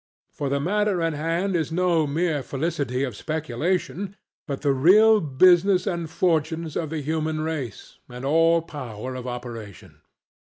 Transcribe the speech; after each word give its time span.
For 0.33 0.49
the 0.49 0.59
matter 0.59 0.99
in 0.99 1.13
hand 1.13 1.55
is 1.55 1.71
no 1.71 2.07
mere 2.07 2.41
felicity 2.41 3.03
of 3.03 3.15
speculation, 3.15 4.15
but 4.47 4.63
the 4.63 4.73
real 4.73 5.21
business 5.21 5.85
and 5.85 6.09
fortunes 6.09 6.75
of 6.75 6.89
the 6.89 7.01
human 7.03 7.41
race, 7.41 7.99
and 8.09 8.25
all 8.25 8.63
power 8.63 9.13
of 9.13 9.27
operation. 9.27 10.01